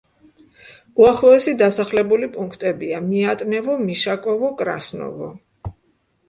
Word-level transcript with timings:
უახლოესი 1.01 1.53
დასახლებული 1.61 2.29
პუნქტებია: 2.37 3.03
მიატნევო, 3.11 3.77
მიშაკოვო, 3.91 4.51
კრასნოვო. 4.63 5.31